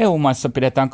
[0.00, 0.92] EU-maissa pidetään 23-26.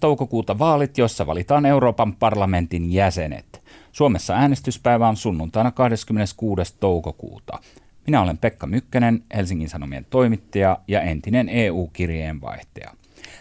[0.00, 3.62] toukokuuta vaalit, joissa valitaan Euroopan parlamentin jäsenet.
[3.92, 6.74] Suomessa äänestyspäivä on sunnuntaina 26.
[6.80, 7.58] toukokuuta.
[8.06, 12.94] Minä olen Pekka Mykkänen, Helsingin Sanomien toimittaja ja entinen EU-kirjeenvaihtaja.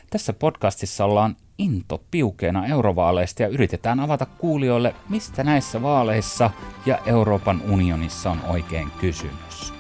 [0.10, 6.52] Tässä podcastissa ollaan into piukeena eurovaaleista ja yritetään avata kuulijoille, mistä näissä vaaleissa
[6.86, 9.77] ja Euroopan unionissa on oikein kysymys.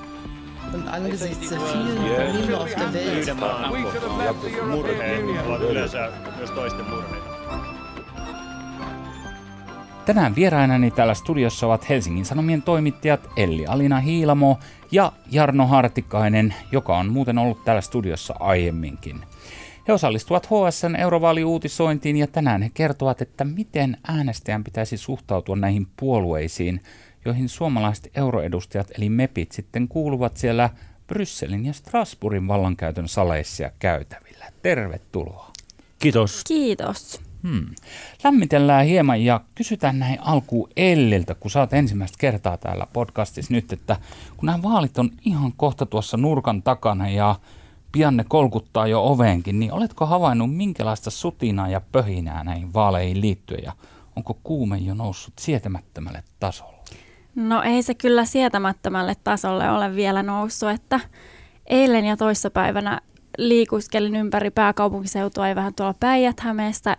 [0.74, 3.68] Und angesichts der vielen Probleme auf der Welt.
[10.06, 14.60] Tänään vierainani täällä studiossa ovat Helsingin Sanomien toimittajat Elli Alina Hiilamo
[14.92, 19.22] ja Jarno Hartikainen, joka on muuten ollut täällä studiossa aiemminkin.
[19.88, 26.82] He osallistuvat HSN eurovaaliuutisointiin ja tänään he kertovat, että miten äänestäjän pitäisi suhtautua näihin puolueisiin,
[27.28, 30.70] joihin suomalaiset euroedustajat eli MEPit sitten kuuluvat siellä
[31.08, 34.46] Brysselin ja Strasbourgin vallankäytön saleissa ja käytävillä.
[34.62, 35.52] Tervetuloa.
[36.00, 36.44] Kiitos.
[36.48, 37.22] Kiitos.
[37.44, 37.66] Hmm.
[38.24, 43.98] Lämmitellään hieman ja kysytään näin alkuun Elliltä, kun oot ensimmäistä kertaa täällä podcastissa nyt, että
[44.38, 47.36] kun nämä vaalit on ihan kohta tuossa nurkan takana ja
[47.92, 53.64] pian ne kolkuttaa jo oveenkin, niin oletko havainnut minkälaista sutinaa ja pöhinää näihin vaaleihin liittyen
[53.64, 53.74] ja
[54.16, 56.78] onko kuume jo noussut sietämättömälle tasolle?
[57.38, 61.00] No ei se kyllä sietämättömälle tasolle ole vielä noussut, että
[61.66, 63.02] eilen ja toissapäivänä
[63.38, 66.38] liikuskelin ympäri pääkaupunkiseutua ja vähän tuolla päijät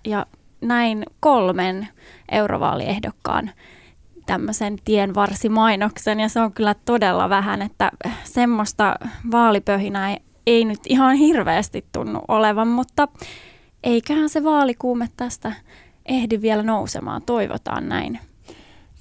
[0.05, 0.27] ja
[0.61, 1.89] näin kolmen
[2.29, 3.51] eurovaaliehdokkaan
[4.27, 7.91] tämmöisen tienvarsimainoksen ja se on kyllä todella vähän, että
[8.25, 8.95] semmoista
[9.31, 13.09] vaalipöhinää ei, ei nyt ihan hirveästi tunnu olevan, mutta
[13.83, 15.53] eiköhän se vaalikuume tästä
[16.07, 18.19] ehdi vielä nousemaan, toivotaan näin.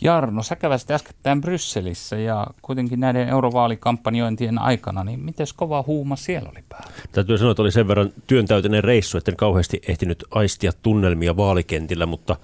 [0.02, 6.50] Jarno, sä käväsit äskettäin Brysselissä ja kuitenkin näiden eurovaalikampanjointien aikana, niin miten kova huuma siellä
[6.50, 6.92] oli päällä?
[7.12, 12.06] Täytyy sanoa, että oli sen verran työntäyteinen reissu, että en kauheasti ehtinyt aistia tunnelmia vaalikentillä,
[12.06, 12.36] mutta,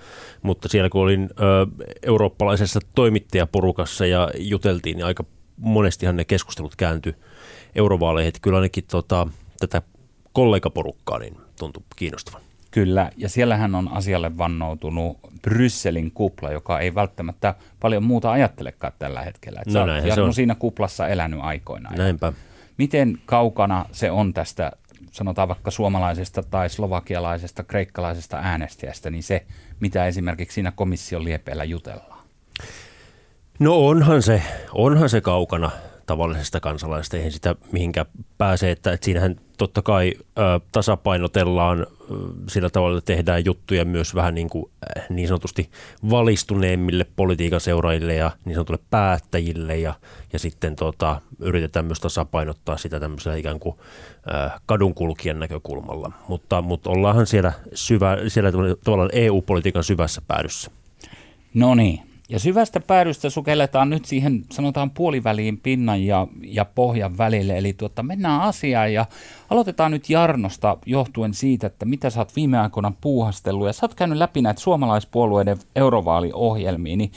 [0.41, 1.67] mutta siellä kun olin ö,
[2.03, 5.23] eurooppalaisessa toimittajaporukassa ja juteltiin, niin aika
[5.57, 7.15] monestihan ne keskustelut kääntyi
[7.75, 9.27] eurovaaleihin, että kyllä ainakin tota,
[9.59, 9.81] tätä
[10.33, 12.41] kollegaporukkaa niin tuntui kiinnostavan.
[12.71, 19.21] Kyllä, ja siellähän on asialle vannoutunut Brysselin kupla, joka ei välttämättä paljon muuta ajattelekaan tällä
[19.21, 19.61] hetkellä.
[19.67, 21.95] Et no näin, se on siinä kuplassa elänyt aikoinaan.
[21.97, 22.33] Näinpä.
[22.77, 24.71] Miten kaukana se on tästä,
[25.11, 29.45] sanotaan vaikka suomalaisesta tai slovakialaisesta, kreikkalaisesta äänestäjästä, niin se,
[29.79, 32.23] mitä esimerkiksi siinä komission liepeellä jutellaan?
[33.59, 34.43] No onhan se,
[34.73, 35.71] onhan se kaukana
[36.05, 38.05] tavallisesta kansalaisesta, eihän sitä mihinkään
[38.37, 40.41] pääse, että, että siinähän totta kai ö,
[40.71, 41.85] tasapainotellaan ö,
[42.47, 45.69] sillä tavalla, että tehdään juttuja myös vähän niin, kuin, äh, niin sanotusti
[46.09, 49.93] valistuneemmille politiikan seuraajille ja niin sanotulle päättäjille ja,
[50.33, 53.75] ja sitten tota, yritetään myös tasapainottaa sitä tämmöisellä ikään kuin
[54.27, 58.51] ö, kadunkulkijan näkökulmalla, mutta, mutta ollaanhan siellä, syvä, siellä
[58.83, 60.71] tavallaan EU-politiikan syvässä päädyssä.
[61.53, 67.57] No niin, ja syvästä päädystä sukelletaan nyt siihen, sanotaan puoliväliin pinnan ja, ja pohjan välille.
[67.57, 69.05] Eli tuota, mennään asiaan ja
[69.49, 73.67] aloitetaan nyt Jarnosta johtuen siitä, että mitä sä oot viime aikoina puuhastellut.
[73.67, 77.11] Ja sä oot käynyt läpi näitä suomalaispuolueiden eurovaaliohjelmia, niin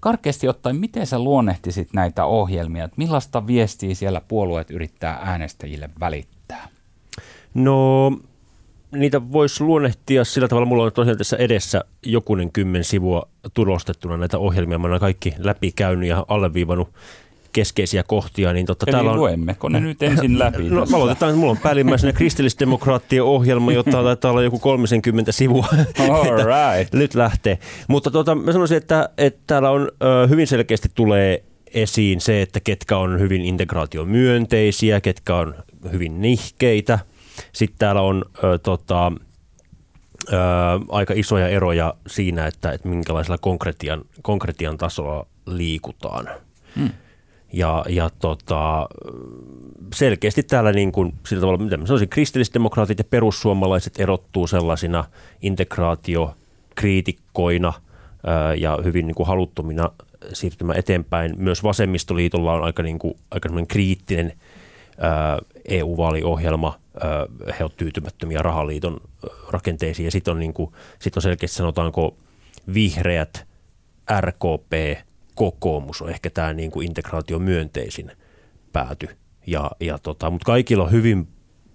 [0.00, 2.84] karkeasti ottaen, miten sä luonnehtisit näitä ohjelmia?
[2.84, 6.68] Että millaista viestiä siellä puolueet yrittää äänestäjille välittää?
[7.54, 8.10] No
[8.94, 14.38] niitä voisi luonnehtia sillä tavalla, mulla on tosiaan tässä edessä jokunen kymmen sivua tulostettuna näitä
[14.38, 14.78] ohjelmia.
[14.78, 16.88] Mä olen kaikki läpikäynyt ja alleviivannut
[17.52, 18.52] keskeisiä kohtia.
[18.52, 19.16] Niin totta, Eli täällä on...
[19.16, 20.62] luemmeko ne nyt ensin läpi?
[20.62, 25.66] no, mä aloitetaan, mulla on päällimmäisenä kristillisdemokraattien ohjelma, jota taitaa olla joku 30 sivua.
[25.98, 26.94] All right.
[26.94, 27.58] nyt lähtee.
[27.88, 29.88] Mutta tota, mä sanoisin, että, että täällä on
[30.28, 31.44] hyvin selkeästi tulee
[31.74, 35.54] esiin se, että ketkä on hyvin integraatiomyönteisiä, ketkä on
[35.92, 36.98] hyvin nihkeitä–
[37.52, 39.12] sitten täällä on ö, tota,
[40.32, 40.36] ö,
[40.88, 46.28] aika isoja eroja siinä, että, että minkälaisella konkretian, konkretian tasolla liikutaan.
[46.76, 46.90] Hmm.
[47.52, 48.88] Ja, ja tota,
[49.94, 55.04] selkeästi täällä niin kuin, sillä tavalla, mitä mä sanoisin, kristillisdemokraatit ja perussuomalaiset erottuu sellaisina
[55.42, 57.72] integraatiokriitikkoina
[58.26, 59.90] ää, ja hyvin niin kuin haluttomina
[60.32, 61.34] siirtymään eteenpäin.
[61.36, 64.32] Myös vasemmistoliitolla on aika, niin kuin, aika kriittinen
[64.98, 65.38] ää,
[65.68, 66.78] EU-vaaliohjelma–
[67.58, 69.00] he ovat tyytymättömiä rahaliiton
[69.50, 70.04] rakenteisiin.
[70.04, 72.16] Ja sitten on, niin kuin, sit on selkeästi sanotaanko
[72.74, 73.46] vihreät,
[74.20, 74.72] RKP,
[75.34, 78.12] kokoomus on ehkä tämä niin kuin integraatio myönteisin
[78.72, 79.08] pääty.
[79.46, 81.28] Ja, ja tota, mutta kaikilla on hyvin,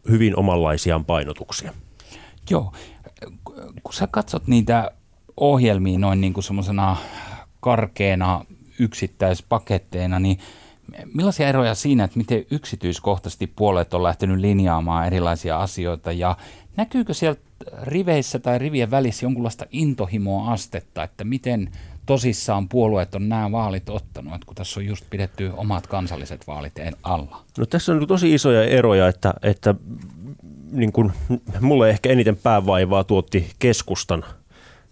[0.09, 1.73] hyvin omanlaisiaan painotuksia.
[2.49, 2.73] Joo,
[3.83, 4.91] kun sä katsot niitä
[5.37, 6.97] ohjelmia noin niin kuin semmoisena
[7.59, 8.45] karkeena
[8.79, 10.39] yksittäispaketteina, niin
[11.13, 16.37] millaisia eroja siinä, että miten yksityiskohtaisesti puolet on lähtenyt linjaamaan erilaisia asioita ja
[16.77, 17.41] näkyykö sieltä
[17.81, 21.71] riveissä tai rivien välissä jonkunlaista intohimoa astetta, että miten
[22.05, 26.73] tosissaan puolueet on nämä vaalit ottanut, että kun tässä on just pidetty omat kansalliset vaalit
[27.03, 27.43] alla?
[27.57, 29.75] No tässä on tosi isoja eroja, että, että
[30.71, 31.11] niin kuin,
[31.61, 34.25] mulle ehkä eniten päävaivaa tuotti keskustan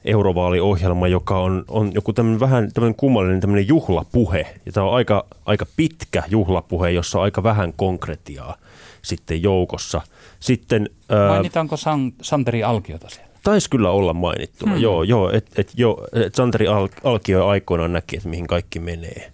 [0.05, 4.47] eurovaaliohjelma, joka on, on joku tämmöinen vähän tämmöinen kummallinen tämmöinen juhlapuhe.
[4.65, 8.55] Ja tämä on aika, aika pitkä juhlapuhe, jossa on aika vähän konkretiaa
[9.01, 10.01] sitten joukossa.
[10.39, 10.89] Sitten,
[11.27, 13.31] Mainitaanko San, Santeri Alkiota siellä?
[13.43, 14.81] Taisi kyllä olla mainittuna, hmm.
[14.81, 19.31] joo, joo että et, jo, et Santeri Al, Alkio aikoinaan näki, että mihin kaikki menee.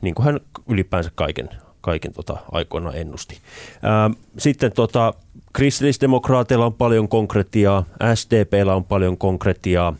[0.00, 1.48] Niin kuin hän ylipäänsä kaiken,
[1.80, 3.38] kaiken tota, aikoinaan ennusti.
[3.82, 5.14] Ää, sitten tota,
[5.52, 7.84] kristillisdemokraateilla on paljon konkretiaa,
[8.14, 9.94] SDPllä on paljon konkretiaa,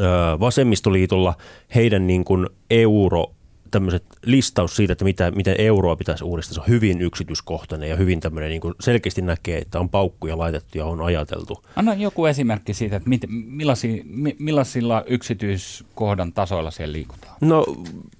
[0.00, 1.34] ää, vasemmistoliitolla
[1.74, 3.26] heidän niin kuin euro
[3.72, 8.20] tämmöiset listaus siitä, että mitä, miten euroa pitäisi uudistaa, se on hyvin yksityiskohtainen ja hyvin
[8.20, 11.64] tämmöinen niin kuin selkeästi näkee, että on paukkuja laitettu ja on ajateltu.
[11.76, 14.04] Anna joku esimerkki siitä, että mit, millaisilla,
[14.38, 17.36] millaisilla yksityiskohdan tasoilla siellä liikutaan?
[17.40, 17.66] No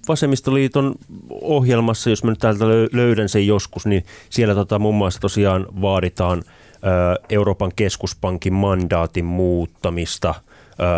[0.07, 0.95] Vasemmistoliiton
[1.29, 6.43] ohjelmassa, jos mä nyt täältä löydän sen joskus, niin siellä tota, muun muassa tosiaan vaaditaan
[7.29, 10.35] Euroopan keskuspankin mandaatin muuttamista,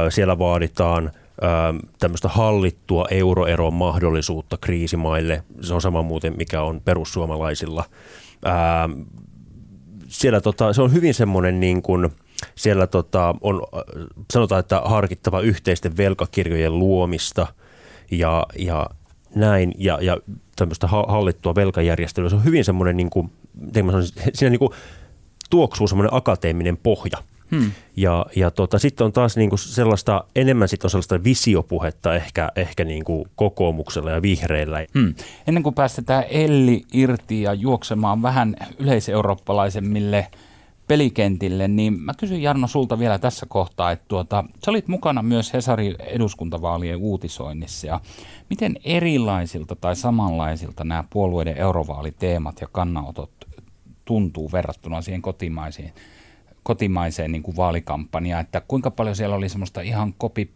[0.09, 1.11] siellä vaaditaan–
[1.99, 5.43] tämmöistä hallittua euroeron mahdollisuutta kriisimaille.
[5.61, 7.85] Se on sama muuten, mikä on perussuomalaisilla.
[10.07, 12.09] Siellä tota, se on hyvin semmoinen niin kuin,
[12.55, 13.61] siellä tota, on,
[14.33, 17.47] sanotaan, että harkittava yhteisten velkakirjojen luomista
[18.11, 18.85] ja, ja
[19.35, 20.17] näin, ja, ja
[20.55, 22.29] tämmöistä hallittua velkajärjestelyä.
[22.29, 23.31] Se on hyvin semmoinen, niin kuin,
[24.33, 24.71] siinä niin kuin,
[25.49, 27.17] tuoksuu semmoinen akateeminen pohja–
[27.59, 27.71] Hmm.
[27.95, 32.83] Ja, ja tota, sitten on taas niinku sellaista, enemmän sitten on sellaista visiopuhetta ehkä, ehkä
[32.83, 34.85] niinku kokoomuksella ja vihreillä.
[34.93, 35.13] Hmm.
[35.47, 40.27] Ennen kuin päästetään Elli irti ja juoksemaan vähän yleiseurooppalaisemmille
[40.87, 45.53] pelikentille, niin mä kysyn Jarno sulta vielä tässä kohtaa, että tuota, sä olit mukana myös
[45.53, 47.99] Hesarin eduskuntavaalien uutisoinnissa ja
[48.49, 53.31] miten erilaisilta tai samanlaisilta nämä puolueiden eurovaaliteemat ja kannanotot
[54.05, 55.93] tuntuu verrattuna siihen kotimaisiin
[56.65, 60.50] kotimaiseen niin kuin vaalikampanjaan, että kuinka paljon siellä oli semmoista ihan copy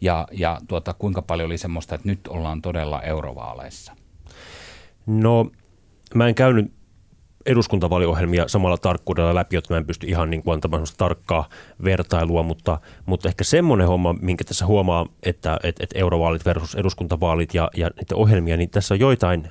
[0.00, 3.92] ja, ja tuota, kuinka paljon oli semmoista, että nyt ollaan todella eurovaaleissa?
[5.06, 5.50] No
[6.14, 6.72] mä en käynyt
[7.46, 11.48] eduskuntavaaliohjelmia samalla tarkkuudella läpi, jotta mä en pysty ihan niin kuin antamaan tarkkaa
[11.84, 17.54] vertailua, mutta, mutta ehkä semmoinen homma, minkä tässä huomaa, että, että, että eurovaalit versus eduskuntavaalit
[17.54, 19.48] ja, ja niiden ohjelmia, niin tässä on joitain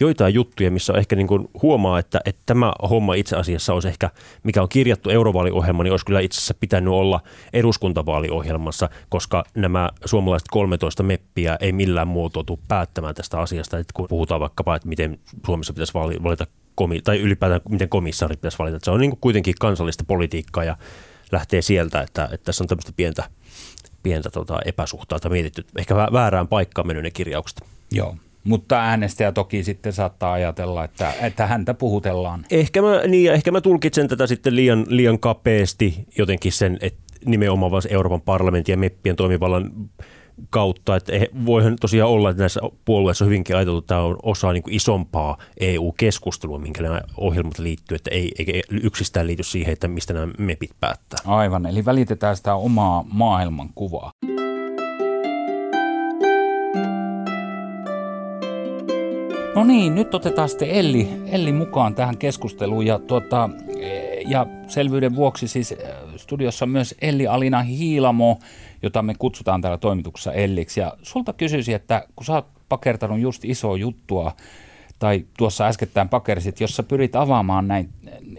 [0.00, 4.10] joitain juttuja, missä ehkä niin kuin huomaa, että, että tämä homma itse asiassa olisi ehkä,
[4.42, 7.20] mikä on kirjattu eurovaaliohjelma, niin olisi kyllä itse asiassa pitänyt olla
[7.52, 14.06] eduskuntavaaliohjelmassa, koska nämä suomalaiset 13 meppiä ei millään muotoa tule päättämään tästä asiasta, että kun
[14.08, 18.76] puhutaan vaikkapa, että miten Suomessa pitäisi valita komi- tai ylipäätään miten komissaari pitäisi valita.
[18.76, 20.76] Että se on niin kuin kuitenkin kansallista politiikkaa ja
[21.32, 23.24] lähtee sieltä, että, että tässä on tämmöistä pientä,
[24.02, 27.60] pientä tota epäsuhtaa tai mietitty, ehkä väärään paikkaan mennyt ne kirjaukset.
[27.92, 32.44] Joo, mutta äänestäjä toki sitten saattaa ajatella, että, että häntä puhutellaan.
[32.50, 37.82] Ehkä mä, niin, ehkä mä tulkitsen tätä sitten liian, liian kapeasti jotenkin sen, että nimenomaan
[37.88, 39.70] Euroopan parlamentin ja meppien toimivallan
[40.50, 40.96] kautta.
[40.96, 41.12] Että
[41.46, 44.74] voihan tosiaan olla, että näissä puolueissa on hyvinkin ajateltu, että tämä on osa niin kuin
[44.74, 50.32] isompaa EU-keskustelua, minkä nämä ohjelmat liittyy, että ei, eikä yksistään liity siihen, että mistä nämä
[50.38, 51.18] mepit päättää.
[51.24, 54.12] Aivan, eli välitetään sitä omaa maailmankuvaa.
[59.54, 63.50] No niin, nyt otetaan sitten Elli, Elli mukaan tähän keskusteluun ja, tuota,
[64.26, 65.78] ja selvyyden vuoksi siis äh,
[66.16, 68.38] studiossa myös Elli Alina Hiilamo,
[68.82, 70.80] jota me kutsutaan täällä toimituksessa Elliksi.
[70.80, 74.32] Ja sulta kysyisin, että kun sä oot pakertanut just isoa juttua,
[75.00, 77.88] tai tuossa äskettäin pakerisit, jossa pyrit avaamaan näin,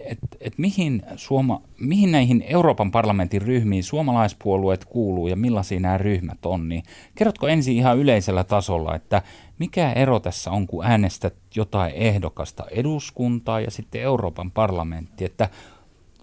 [0.04, 6.46] että et mihin, Suoma, mihin näihin Euroopan parlamentin ryhmiin suomalaispuolueet kuuluu ja millaisia nämä ryhmät
[6.46, 6.82] on, niin
[7.14, 9.22] kerrotko ensin ihan yleisellä tasolla, että
[9.58, 15.48] mikä ero tässä on, kun äänestät jotain ehdokasta eduskuntaa ja sitten Euroopan parlamentti, että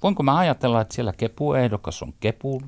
[0.04, 2.62] voinko mä ajatella, että siellä kepuehdokas on kepu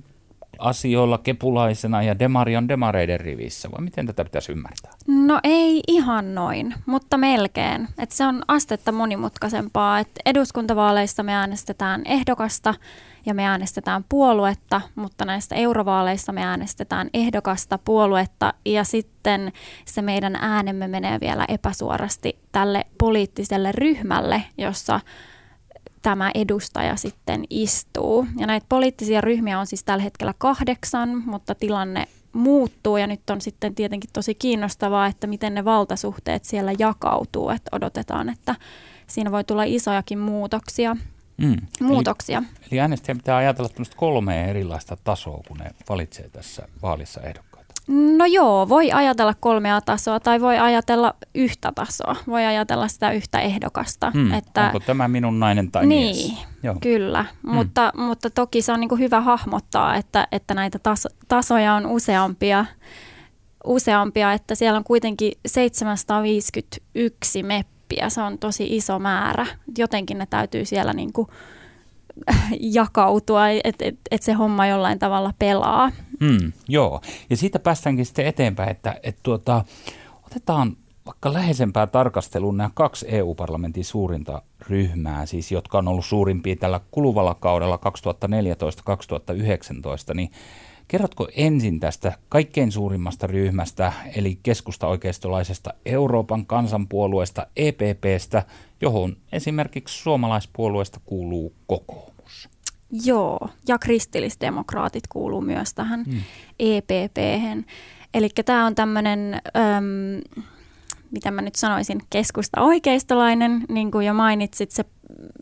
[0.62, 4.92] asioilla kepulaisena ja demari on demareiden rivissä, vai miten tätä pitäisi ymmärtää?
[5.08, 7.88] No ei ihan noin, mutta melkein.
[7.98, 10.00] Et se on astetta monimutkaisempaa.
[10.00, 12.74] Et eduskuntavaaleissa me äänestetään ehdokasta
[13.26, 19.52] ja me äänestetään puoluetta, mutta näistä eurovaaleissa me äänestetään ehdokasta, puoluetta ja sitten
[19.86, 25.00] se meidän äänemme menee vielä epäsuorasti tälle poliittiselle ryhmälle, jossa
[26.02, 28.28] tämä edustaja sitten istuu.
[28.38, 33.42] Ja näitä poliittisia ryhmiä on siis tällä hetkellä kahdeksan, mutta tilanne muuttuu ja nyt on
[33.42, 38.56] sitten tietenkin tosi kiinnostavaa, että miten ne valtasuhteet siellä jakautuu, että odotetaan, että
[39.08, 40.96] siinä voi tulla isojakin muutoksia.
[41.38, 41.56] Mm.
[41.82, 42.38] muutoksia.
[42.38, 47.51] Eli, eli äänestäjä pitää ajatella kolmea erilaista tasoa, kun ne valitsee tässä vaalissa ehdokkaan.
[47.88, 52.16] No joo, voi ajatella kolmea tasoa tai voi ajatella yhtä tasoa.
[52.28, 54.12] Voi ajatella sitä yhtä ehdokasta.
[54.12, 56.34] Hmm, että, onko tämä minun nainen tai niin, mies?
[56.64, 56.76] Joo.
[56.82, 57.26] kyllä.
[57.44, 57.54] Hmm.
[57.54, 62.66] Mutta, mutta toki se on niin hyvä hahmottaa, että, että näitä taso, tasoja on useampia,
[63.64, 68.10] useampia, että siellä on kuitenkin 751 meppiä.
[68.10, 69.46] Se on tosi iso määrä.
[69.78, 71.28] Jotenkin ne täytyy siellä niin kuin
[72.60, 75.92] jakautua, että et, et se homma jollain tavalla pelaa.
[76.22, 79.66] Hmm, joo, ja siitä päästäänkin sitten eteenpäin, että et tuota,
[80.26, 86.80] otetaan vaikka läheisempää tarkasteluun nämä kaksi EU-parlamentin suurinta ryhmää, siis jotka on ollut suurimpia tällä
[86.92, 87.80] kuluvalla kaudella
[90.12, 90.32] 2014-2019, niin
[90.88, 98.44] kerrotko ensin tästä kaikkein suurimmasta ryhmästä, eli keskusta-oikeistolaisesta Euroopan kansanpuolueesta EPPstä,
[98.82, 102.11] johon esimerkiksi suomalaispuolueesta kuuluu kokoomus?
[103.06, 106.22] Joo, ja kristillisdemokraatit kuuluu myös tähän hmm.
[106.60, 107.66] EPP-hen.
[108.14, 109.42] Eli tämä on tämmöinen,
[111.12, 114.86] mitä mä nyt sanoisin, keskusta-oikeistolainen, niin kuin jo mainitsit, se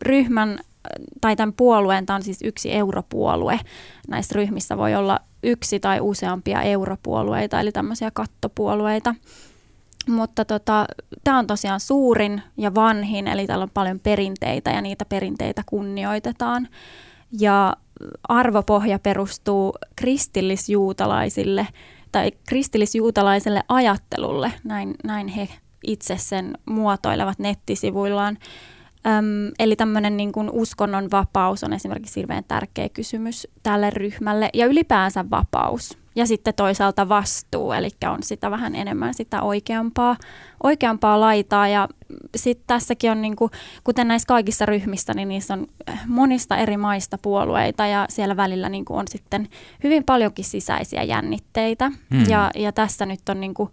[0.02, 0.60] ryhmän
[1.22, 3.60] tai tämän puolueen, tämä on siis yksi europuolue.
[4.08, 9.16] Näissä ryhmissä voi olla yksi tai useampia europuolueita, eli tämmöisiä kattopuolueita.
[10.08, 10.86] Mutta tota,
[11.24, 16.68] tämä on tosiaan suurin ja vanhin, eli täällä on paljon perinteitä ja niitä perinteitä kunnioitetaan.
[17.32, 17.76] Ja
[18.28, 21.68] arvopohja perustuu kristillisjuutalaisille
[22.12, 25.48] tai kristillisjuutalaiselle ajattelulle, näin, näin he
[25.84, 28.38] itse sen muotoilevat nettisivuillaan.
[29.08, 34.66] Öm, eli tämmöinen niin kuin uskonnon vapaus on esimerkiksi hirveän tärkeä kysymys tälle ryhmälle ja
[34.66, 35.99] ylipäänsä vapaus.
[36.16, 40.18] Ja sitten toisaalta vastuu, eli on sitä vähän enemmän sitä oikeampaa,
[40.64, 41.68] oikeampaa laitaa.
[41.68, 41.88] Ja
[42.36, 43.52] sitten tässäkin on, niin kuin,
[43.84, 45.68] kuten näissä kaikissa ryhmissä, niin niissä on
[46.08, 49.50] monista eri maista puolueita ja siellä välillä niin kuin on sitten
[49.84, 51.92] hyvin paljonkin sisäisiä jännitteitä.
[52.14, 52.30] Hmm.
[52.30, 53.70] Ja, ja tässä nyt on niin kuin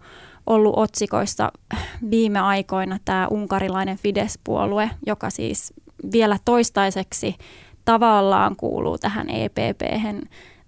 [0.47, 1.51] ollut otsikoissa
[2.11, 5.73] viime aikoina tämä unkarilainen Fidesz-puolue, joka siis
[6.11, 7.35] vielä toistaiseksi
[7.85, 9.57] tavallaan kuuluu tähän epp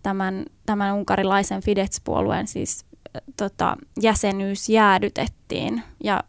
[0.03, 2.86] tämän, tämän unkarilaisen Fidesz-puolueen siis
[3.38, 5.84] tota, jäsenyys jäädytettiin.
[6.03, 6.24] Ja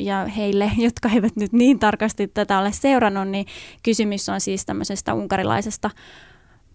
[0.00, 3.46] ja heille, jotka eivät nyt niin tarkasti tätä ole seurannut, niin
[3.82, 5.90] kysymys on siis tämmöisestä unkarilaisesta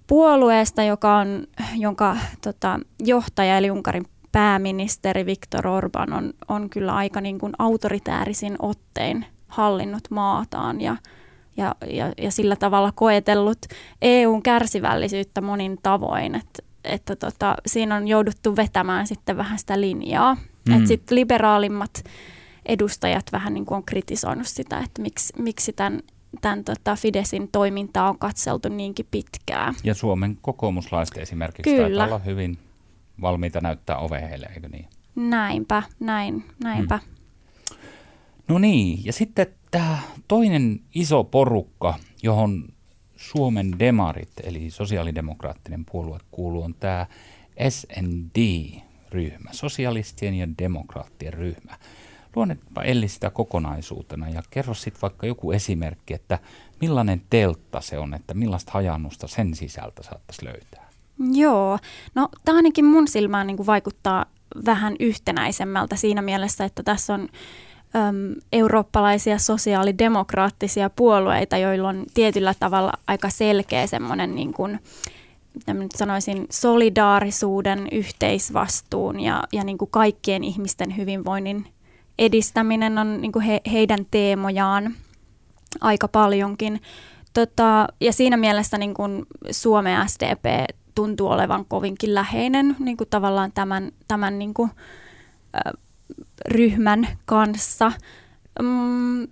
[0.08, 7.22] puolueesta, joka on, jonka tota, johtaja eli Unkarin pääministeri Viktor Orban on, on kyllä aika
[7.22, 10.82] niin kuin autoritäärisin ottein hallinnut maataan.
[10.82, 10.96] Ja,
[11.58, 13.60] ja, ja, ja sillä tavalla koetellut
[14.02, 20.36] EUn kärsivällisyyttä monin tavoin, että että tota, siinä on jouduttu vetämään sitten vähän sitä linjaa.
[20.70, 20.76] Mm.
[20.76, 22.04] Että sitten liberaalimmat
[22.66, 26.02] edustajat vähän niin kuin on kritisoinut sitä, että miksi, miksi tämän,
[26.42, 29.74] tämän tota Fidesin toimintaa on katseltu niinkin pitkään.
[29.84, 31.88] Ja Suomen kokoomuslaiset esimerkiksi Kyllä.
[31.88, 32.58] taitaa olla hyvin
[33.22, 34.86] valmiita näyttää ove heille, eikö niin?
[35.16, 37.00] Näinpä, näin, näinpä.
[37.06, 37.16] Hmm.
[38.48, 42.68] No niin, ja sitten tämä toinen iso porukka, johon
[43.16, 47.06] Suomen demarit, eli sosiaalidemokraattinen puolue kuuluu, on tämä
[47.70, 51.78] SND-ryhmä, sosialistien ja demokraattien ryhmä.
[52.36, 56.40] Luonnetpa Elli sitä kokonaisuutena ja kerro sitten vaikka joku esimerkki, että
[56.82, 60.90] millainen teltta se on, että millaista hajannusta sen sisältä saattaisi löytää.
[61.32, 61.80] Joo,
[62.16, 64.26] no tämä ainakin mun silmään niin kuin vaikuttaa
[64.66, 67.30] vähän yhtenäisemmältä siinä mielessä, että tässä on
[67.96, 74.80] äm, eurooppalaisia sosiaalidemokraattisia puolueita, joilla on tietyllä tavalla aika selkeä semmoinen niin kuin,
[75.68, 81.66] nyt sanoisin, solidaarisuuden, yhteisvastuun ja, ja niin kuin kaikkien ihmisten hyvinvoinnin
[82.20, 84.96] edistäminen on niin kuin he, heidän teemojaan
[85.82, 86.82] aika paljonkin.
[87.34, 90.46] Tota, ja siinä mielessä niin kuin Suomen SDP
[90.96, 94.72] tuntuu olevan kovinkin läheinen niin kuin tavallaan tämän, tämän niin kuin,
[95.56, 95.74] äh,
[96.48, 97.92] ryhmän kanssa.
[98.62, 99.28] Mm,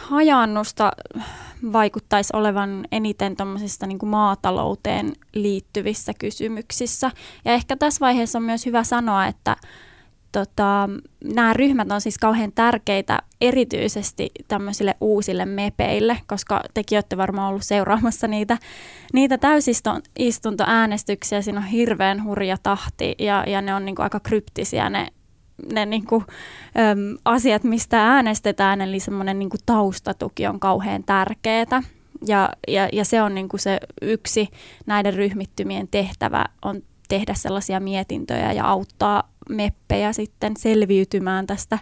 [0.00, 0.92] hajannusta
[1.72, 3.36] vaikuttaisi olevan eniten
[3.86, 7.10] niin kuin maatalouteen liittyvissä kysymyksissä.
[7.44, 9.56] Ja ehkä tässä vaiheessa on myös hyvä sanoa, että
[10.32, 10.88] tota,
[11.24, 17.64] nämä ryhmät on siis kauhean tärkeitä erityisesti tämmöisille uusille mepeille, koska tekin olette varmaan ollut
[17.64, 18.58] seuraamassa niitä,
[19.12, 21.42] niitä täysistuntoäänestyksiä.
[21.42, 25.08] Siinä on hirveän hurja tahti ja, ja ne on niin kuin aika kryptisiä ne,
[25.72, 26.24] ne niin kuin,
[26.90, 31.82] äm, asiat, mistä äänestetään, eli semmoinen niin kuin taustatuki on kauhean tärkeää.
[32.26, 34.48] Ja, ja, ja se on niin kuin se yksi
[34.86, 41.78] näiden ryhmittymien tehtävä on tehdä sellaisia mietintöjä ja auttaa meppejä sitten selviytymään tästä,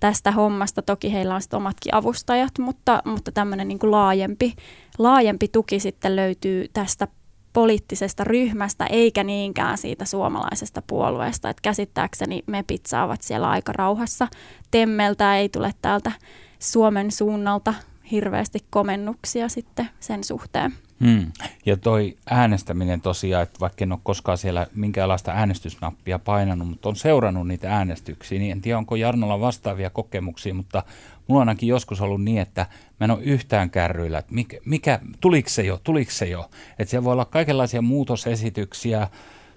[0.00, 0.82] tästä hommasta.
[0.82, 4.54] Toki heillä on sitten omatkin avustajat, mutta, mutta tämmöinen niin laajempi,
[4.98, 7.08] laajempi tuki sitten löytyy tästä
[7.52, 11.50] poliittisesta ryhmästä eikä niinkään siitä suomalaisesta puolueesta.
[11.50, 14.28] Et käsittääkseni MEPit saavat siellä aika rauhassa
[14.70, 16.12] temmeltä, ei tule täältä
[16.58, 17.74] Suomen suunnalta
[18.10, 20.74] hirveästi komennuksia sitten sen suhteen.
[21.04, 21.32] Hmm.
[21.66, 26.96] Ja toi äänestäminen tosiaan, että vaikka en ole koskaan siellä minkäänlaista äänestysnappia painanut, mutta on
[26.96, 30.82] seurannut niitä äänestyksiä, niin en tiedä onko Jarnolla vastaavia kokemuksia, mutta
[31.28, 32.66] mulla on ainakin joskus ollut niin, että
[33.00, 36.50] mä en ole yhtään kärryillä, että mikä, mikä tuliko se jo, tuliko se jo.
[36.78, 39.08] Että siellä voi olla kaikenlaisia muutosesityksiä,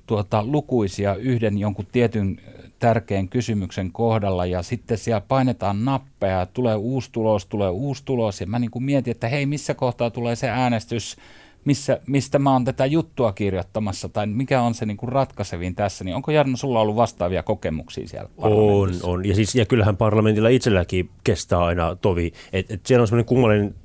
[0.07, 2.41] tuota, lukuisia yhden jonkun tietyn
[2.79, 8.47] tärkeän kysymyksen kohdalla ja sitten siellä painetaan nappeja, tulee uusi tulos, tulee uusi tulos ja
[8.47, 11.15] mä niin kuin mietin, että hei missä kohtaa tulee se äänestys,
[11.65, 16.03] missä, mistä mä oon tätä juttua kirjoittamassa tai mikä on se niin kuin ratkaisevin tässä,
[16.03, 19.25] niin onko Jarno sulla ollut vastaavia kokemuksia siellä On, on.
[19.25, 22.31] Ja, siis, ja kyllähän parlamentilla itselläkin kestää aina tovi.
[22.53, 23.75] Et, et siellä on semmoinen kummallinen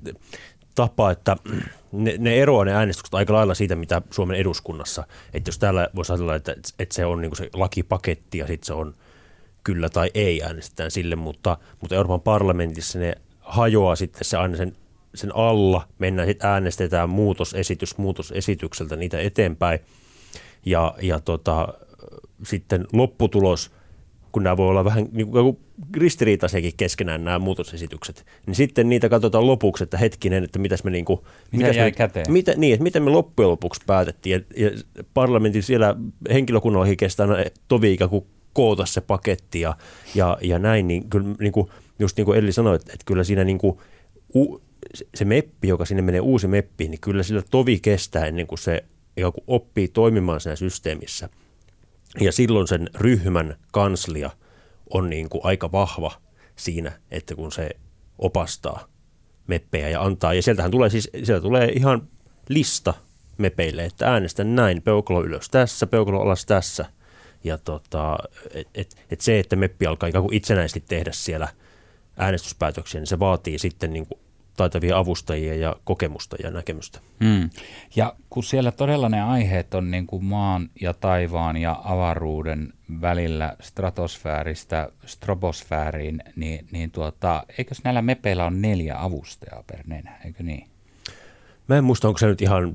[0.75, 1.37] tapa, että
[1.93, 5.07] ne, ne eroaa ne äänestykset aika lailla siitä, mitä Suomen eduskunnassa.
[5.35, 8.73] Että jos täällä voisi ajatella, että, että se on niin se lakipaketti ja sitten se
[8.73, 8.95] on
[9.65, 14.77] kyllä tai ei äänestetään sille, mutta, mutta Euroopan parlamentissa ne hajoaa sitten se aina sen,
[15.17, 19.79] sen alla, mennään sitten äänestetään muutosesitys muutosesitykseltä niitä eteenpäin
[20.67, 21.69] ja, ja tota,
[22.43, 23.71] sitten lopputulos–
[24.37, 25.59] kun nämä voi olla vähän niin kuin
[25.97, 31.05] ristiriitaisiakin keskenään nämä muutosesitykset, niin sitten niitä katsotaan lopuksi, että hetkinen, että mitäs me, niin
[31.05, 31.21] kuin,
[31.53, 32.33] mitä mitäs jäi me, käteen?
[32.33, 34.33] Mitä, niin, että miten me loppujen lopuksi päätettiin.
[34.57, 34.71] Ja, ja
[35.15, 35.97] parlamentin siellä
[36.33, 37.27] henkilökunnallakin kestää
[37.69, 39.77] tovi ikään kuin koota se paketti ja,
[40.15, 41.69] ja, ja näin, niin kyllä niin kuin,
[41.99, 43.79] just niin kuin Elli sanoi, että, että kyllä siinä niin kuin,
[44.35, 44.61] u,
[45.15, 48.85] se meppi, joka sinne menee uusi meppi, niin kyllä sillä tovi kestää ennen kuin se
[49.17, 51.29] ikään kuin oppii toimimaan siinä systeemissä–
[52.21, 54.31] ja silloin sen ryhmän kanslia
[54.91, 56.13] on niin kuin aika vahva
[56.57, 57.71] siinä, että kun se
[58.19, 58.89] opastaa
[59.47, 60.35] meppejä ja antaa.
[60.35, 62.09] Ja sieltähän tulee siis, sieltä tulee ihan
[62.49, 62.95] lista
[63.39, 66.87] mepeille, että äänestä näin, peukalo ylös tässä, peukalo alas tässä.
[67.45, 68.19] Ja tota,
[68.55, 71.49] et, et, et se, että meppi alkaa ikään kuin itsenäisesti tehdä siellä
[72.17, 74.21] äänestyspäätöksiä, niin se vaatii sitten niin kuin
[74.57, 77.01] taitavia avustajia ja kokemusta ja näkemystä.
[77.25, 77.51] Hmm.
[77.97, 83.57] Ja kun siellä todella ne aiheet on niin kuin maan ja taivaan ja avaruuden välillä
[83.61, 90.69] stratosfääristä strobosfääriin, niin, niin tuota, eikös näillä mepeillä on neljä avustajaa per nenä, eikö niin?
[91.69, 92.73] Mä en muista, onko se nyt ihan,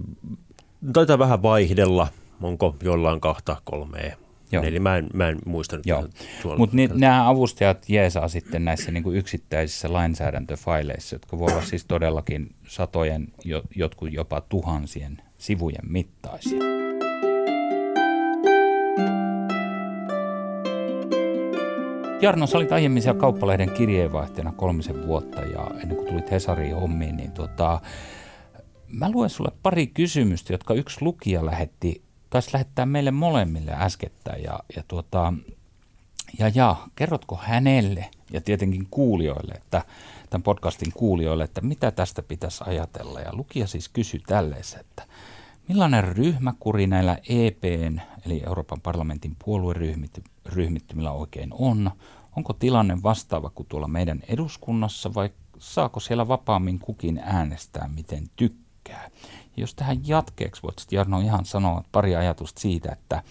[0.93, 2.07] taitaa vähän vaihdella,
[2.41, 4.15] onko jollain kahta, kolmea,
[4.51, 4.63] Joo.
[4.63, 5.85] Eli mä en, mä en muista nyt.
[6.57, 13.27] Mutta nämä avustajat jeesaa sitten näissä niinku yksittäisissä lainsäädäntöfaileissa, jotka voi olla siis todellakin satojen,
[13.45, 16.59] jo, jotkut jopa tuhansien sivujen mittaisia.
[22.21, 27.17] Jarno, sä olit aiemmin siellä Kauppalehden kirjeenvaihtajana kolmisen vuotta ja ennen kuin tulit Hesariin hommiin,
[27.17, 27.81] niin tota,
[28.87, 34.43] mä luen sulle pari kysymystä, jotka yksi lukija lähetti taisi lähettää meille molemmille äskettäin.
[34.43, 35.33] Ja, ja, tuota,
[36.39, 39.85] ja, ja kerrotko hänelle ja tietenkin kuulijoille, että
[40.29, 43.19] tämän podcastin kuulijoille, että mitä tästä pitäisi ajatella.
[43.19, 45.03] Ja lukija siis kysyi tälleen, että
[45.67, 51.91] millainen ryhmäkuri näillä EPn, eli Euroopan parlamentin puolueryhmittymillä oikein on?
[52.35, 59.09] Onko tilanne vastaava kuin tuolla meidän eduskunnassa vai saako siellä vapaammin kukin äänestää miten tykkää?
[59.57, 63.23] Jos tähän jatkeeksi voit Jarno ihan sanoa pari ajatusta siitä, että,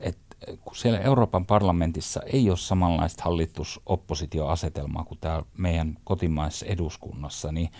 [0.00, 7.70] että kun siellä Euroopan parlamentissa ei ole samanlaista hallitus-oppositioasetelmaa kuin täällä meidän kotimaisessa eduskunnassa, niin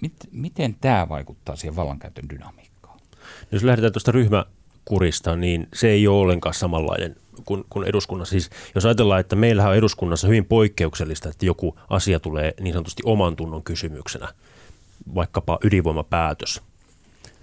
[0.00, 3.00] mit, miten tämä vaikuttaa siihen vallankäytön dynamiikkaan?
[3.52, 8.30] Jos lähdetään tuosta ryhmäkurista, niin se ei ole ollenkaan samanlainen kuin, kuin eduskunnassa.
[8.30, 13.02] Siis jos ajatellaan, että meillähän on eduskunnassa hyvin poikkeuksellista, että joku asia tulee niin sanotusti
[13.06, 14.28] oman tunnon kysymyksenä,
[15.14, 16.60] vaikkapa ydinvoimapäätös–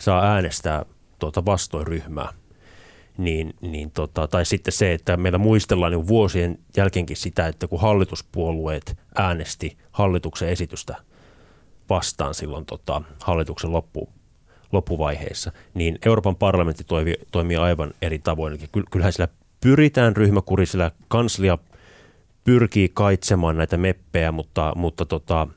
[0.02, 0.86] saa äänestää
[1.20, 2.34] tuota vastoin ryhmää.
[3.18, 7.82] Niin, niin tota, tai sitten se, että meillä muistellaan niin vuosien jälkeenkin sitä, että kun
[7.82, 10.96] hallituspuolueet äänesti hallituksen esitystä
[11.90, 14.10] vastaan silloin tota, hallituksen loppu,
[14.72, 18.54] loppuvaiheessa, niin Euroopan parlamentti toimi, toimii aivan eri tavoin.
[18.54, 19.28] Eli kyllähän sillä
[19.62, 21.58] pyritään ryhmäkurisilla, kanslia
[22.44, 25.48] pyrkii kaitsemaan näitä meppejä, mutta, mutta tota,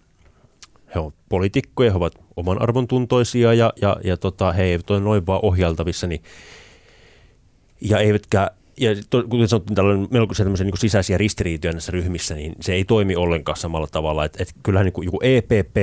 [0.94, 5.26] he ovat poliitikkoja, he ovat oman arvontuntoisia ja, ja, ja tota, he eivät ole noin
[5.26, 6.06] vaan ohjaltavissa.
[6.06, 6.22] Niin,
[7.80, 12.72] ja eivätkä, ja to, kuten sanottu, täällä on niin sisäisiä ristiriitoja näissä ryhmissä, niin se
[12.72, 14.24] ei toimi ollenkaan samalla tavalla.
[14.24, 15.76] Et, et kyllähän niin kuin, joku EPP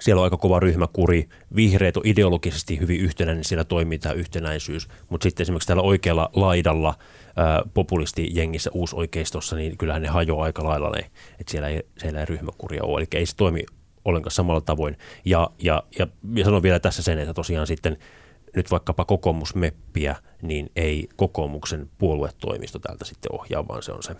[0.00, 1.28] siellä on aika kova ryhmäkuri.
[1.56, 4.88] Vihreät on ideologisesti hyvin yhtenäinen, niin siellä toimii tämä yhtenäisyys.
[5.08, 6.94] Mutta sitten esimerkiksi täällä oikealla laidalla
[7.36, 10.98] ää, populistijengissä uusoikeistossa, niin kyllähän ne hajoaa aika lailla ne,
[11.40, 13.00] että siellä ei, siellä ei ryhmäkuria ole.
[13.00, 13.64] Eli ei se toimi
[14.04, 14.96] ollenkaan samalla tavoin.
[15.24, 17.96] Ja, ja, ja, ja sanon vielä tässä sen, että tosiaan sitten
[18.56, 24.16] nyt vaikkapa kokoomusmeppiä, niin ei kokoomuksen puoluetoimisto täältä sitten ohjaa, vaan se on se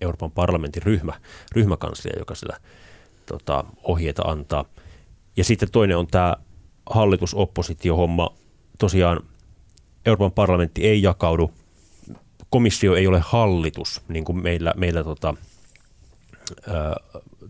[0.00, 1.12] Euroopan parlamentin ryhmä,
[1.52, 2.56] ryhmäkanslia, joka sillä
[3.26, 4.64] tota, ohjeita antaa.
[5.36, 6.36] Ja sitten toinen on tämä
[6.90, 8.34] hallitus-oppositio-homma.
[8.78, 9.20] Tosiaan
[10.06, 11.50] Euroopan parlamentti ei jakaudu,
[12.50, 15.34] komissio ei ole hallitus, niin kuin meillä, meillä tota,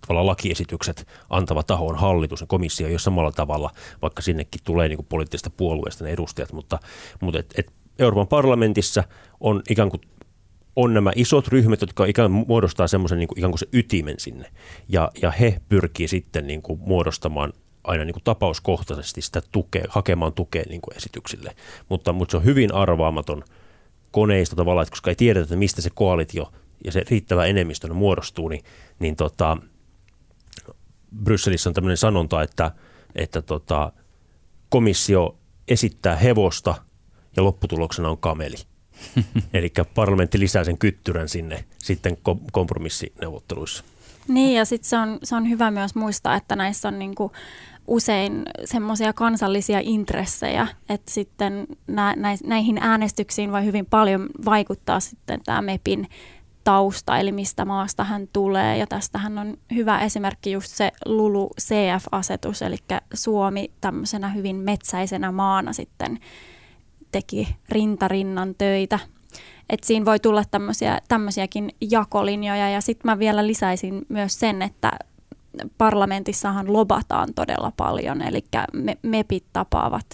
[0.00, 3.70] tavallaan lakiesitykset antava taho on hallitus ja komissio ei ole samalla tavalla,
[4.02, 6.78] vaikka sinnekin tulee niin kuin puolueesta ne edustajat, mutta,
[7.20, 9.04] mutta et, et Euroopan parlamentissa
[9.40, 10.00] on ikään kuin
[10.76, 14.50] on nämä isot ryhmät, jotka ikään muodostaa semmoisen niin kuin, ikään kuin se ytimen sinne.
[14.88, 17.52] Ja, ja he pyrkii sitten niin kuin muodostamaan
[17.84, 21.56] aina niin kuin tapauskohtaisesti sitä tukea, hakemaan tukea niin kuin esityksille.
[21.88, 23.44] Mutta, mutta se on hyvin arvaamaton
[24.10, 26.52] koneisto tavallaan, että koska ei tiedetä, että mistä se koalitio
[26.84, 28.64] ja se riittävä enemmistö muodostuu, niin,
[28.98, 29.56] niin tota,
[31.22, 32.70] Brysselissä on tämmöinen sanonta, että,
[33.14, 33.92] että tota,
[34.68, 35.36] komissio
[35.68, 36.74] esittää hevosta
[37.36, 38.56] ja lopputuloksena on kameli.
[39.54, 42.16] Eli parlamentti lisää sen kyttyrän sinne sitten
[42.52, 43.84] kompromissineuvotteluissa.
[44.28, 47.32] Niin ja sitten se on, se on hyvä myös muistaa, että näissä on niinku
[47.86, 55.62] usein semmoisia kansallisia intressejä, että sitten nä, näihin äänestyksiin voi hyvin paljon vaikuttaa sitten tämä
[55.62, 56.08] MEPin
[56.64, 58.76] tausta, eli mistä maasta hän tulee.
[58.76, 62.76] Ja tästähän on hyvä esimerkki just se Lulu CF-asetus, eli
[63.14, 66.18] Suomi tämmöisenä hyvin metsäisenä maana sitten
[67.12, 68.98] teki rintarinnan töitä.
[69.70, 74.90] Et siinä voi tulla tämmöisiä, tämmöisiäkin jakolinjoja ja sitten mä vielä lisäisin myös sen, että
[75.78, 80.06] parlamentissahan lobataan todella paljon, eli me, MEPit tapaavat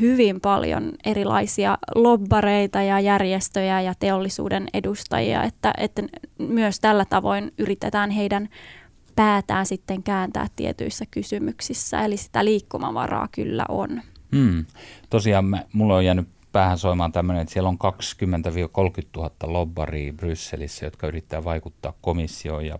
[0.00, 6.02] hyvin paljon erilaisia lobbareita ja järjestöjä ja teollisuuden edustajia, että, että
[6.38, 8.48] myös tällä tavoin yritetään heidän
[9.16, 14.02] päätään sitten kääntää tietyissä kysymyksissä, eli sitä liikkumavaraa kyllä on.
[14.36, 14.64] Hmm.
[15.10, 21.06] Tosiaan mulla on jäänyt päähän soimaan tämmöinen, että siellä on 20-30 000 lobbaria Brysselissä, jotka
[21.06, 22.78] yrittää vaikuttaa komissioon ja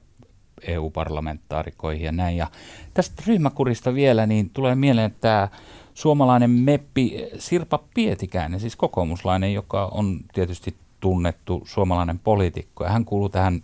[0.67, 2.37] EU-parlamentaarikoihin ja näin.
[2.37, 2.47] Ja
[2.95, 5.49] tästä ryhmäkurista vielä, niin tulee mieleen että
[5.95, 12.85] suomalainen meppi Sirpa Pietikäinen, siis kokoomuslainen, joka on tietysti tunnettu suomalainen poliitikko.
[12.85, 13.63] Hän kuuluu tähän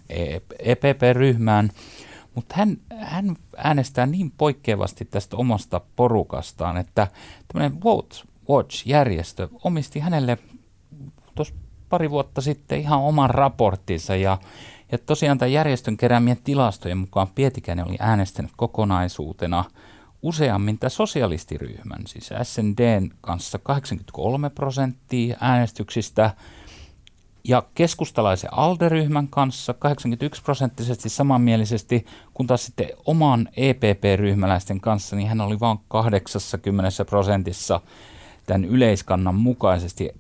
[0.59, 1.71] EPP-ryhmään,
[2.35, 7.09] mutta hän, hän äänestää niin poikkeavasti tästä omasta porukastaan, että
[7.49, 8.17] tämmöinen Vote
[8.51, 10.39] Watch-järjestö omisti hänelle
[11.35, 11.55] tuossa
[11.89, 14.39] pari vuotta sitten ihan oman raporttinsa ja
[14.93, 19.65] ja tosiaan tämän järjestön keräämien tilastojen mukaan Pietikäinen oli äänestänyt kokonaisuutena
[20.23, 26.31] useammin tämän sosialistiryhmän, siis SNDn kanssa 83 prosenttia äänestyksistä
[27.45, 35.41] ja keskustalaisen ALDE-ryhmän kanssa 81 prosenttisesti samanmielisesti, kun taas sitten oman EPP-ryhmäläisten kanssa, niin hän
[35.41, 37.81] oli vain 80 prosentissa
[38.47, 40.11] tämän yleiskannan mukaisesti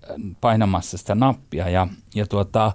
[0.41, 1.69] painamassa sitä nappia.
[1.69, 2.73] Ja, ja tuota,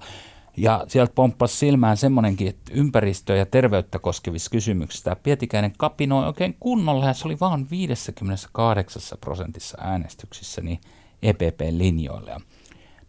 [0.58, 7.06] ja sieltä pomppasi silmään semmoinenkin, että ympäristöä ja terveyttä koskevissa kysymyksissä Pietikäinen kapinoi oikein kunnolla
[7.06, 10.80] ja se oli vain 58 prosentissa äänestyksissä niin
[11.22, 12.30] EPP-linjoilla.
[12.30, 12.40] Ja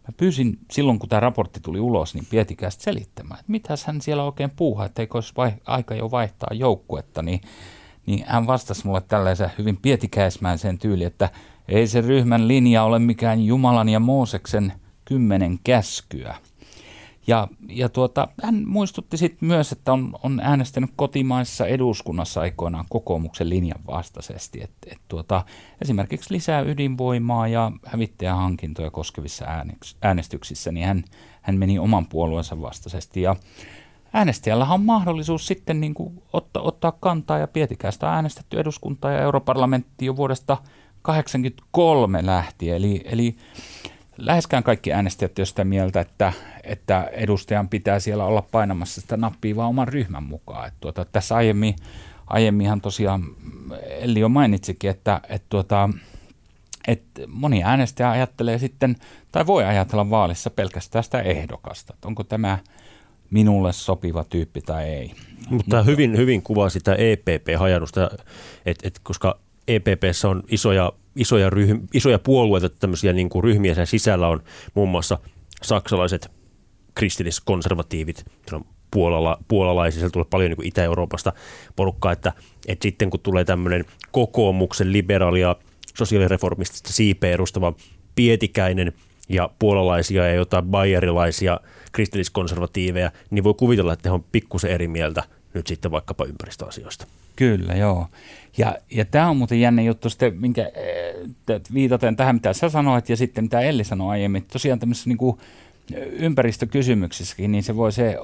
[0.07, 4.23] mä pyysin silloin, kun tämä raportti tuli ulos, niin Pietikäistä selittämään, että mitäs hän siellä
[4.23, 7.41] oikein puuhaa, että eikö olisi vai, aika jo vaihtaa joukkuetta, niin,
[8.05, 11.29] niin hän vastasi mulle tällaisen hyvin pietikäismäisen tyyli, että
[11.67, 14.73] ei se ryhmän linja ole mikään Jumalan ja Mooseksen
[15.05, 16.35] kymmenen käskyä–
[17.27, 23.49] ja, ja tuota, hän muistutti sitten myös, että on, on äänestänyt kotimaissa eduskunnassa aikoinaan kokoomuksen
[23.49, 24.63] linjan vastaisesti.
[24.63, 25.45] Et, et tuota,
[25.81, 29.45] esimerkiksi lisää ydinvoimaa ja hävittäjähankintoja koskevissa
[30.01, 31.03] äänestyksissä, niin hän,
[31.41, 33.21] hän meni oman puolueensa vastaisesti.
[33.21, 33.35] Ja
[34.13, 39.21] äänestäjällähän on mahdollisuus sitten niin kuin ottaa, ottaa kantaa, ja Pietikäistä on äänestetty eduskuntaa ja
[39.21, 42.75] europarlamentti jo vuodesta 1983 lähtien.
[42.75, 43.35] Eli, eli
[44.17, 49.55] läheskään kaikki äänestäjät ovat sitä mieltä, että, että edustajan pitää siellä olla painamassa sitä nappia
[49.55, 50.67] vaan oman ryhmän mukaan.
[50.67, 51.75] Että tuota, tässä aiemmin,
[52.27, 53.23] aiemminhan tosiaan
[53.81, 55.89] Elli jo mainitsikin, että, että, tuota,
[56.87, 58.95] että moni äänestäjä ajattelee sitten,
[59.31, 62.57] tai voi ajatella vaalissa pelkästään sitä ehdokasta, että onko tämä
[63.29, 65.13] minulle sopiva tyyppi tai ei.
[65.49, 68.09] Mutta hyvin, hyvin kuvaa sitä EPP-hajannusta,
[68.65, 73.87] että, että koska EPPssä on isoja, isoja, ryhm, isoja puolueita, tämmöisiä niin kuin ryhmiä sen
[73.87, 75.19] sisällä on muun muassa
[75.63, 76.31] saksalaiset
[76.95, 81.33] kristilliskonservatiivit, on puolala, puolalaisia, siellä tulee paljon niin Itä-Euroopasta
[81.75, 82.33] porukkaa, että,
[82.67, 85.55] että sitten kun tulee tämmöinen kokoomuksen liberaalia
[85.97, 87.73] sosiaalireformistista siipeä edustava
[88.15, 88.93] pietikäinen
[89.29, 91.59] ja puolalaisia ja jotain bayerilaisia
[91.91, 97.07] kristilliskonservatiiveja, niin voi kuvitella, että he on pikkusen eri mieltä nyt sitten vaikkapa ympäristöasioista.
[97.37, 98.07] Kyllä, joo.
[98.57, 100.71] Ja, ja tämä on muuten jännä juttu sitten, minkä
[101.73, 104.45] viitaten tähän, mitä sä sanoit ja sitten mitä Elli sanoi aiemmin.
[104.53, 105.37] Tosiaan tämmöisessä niin kuin
[106.11, 108.17] ympäristökysymyksissäkin, niin se voi se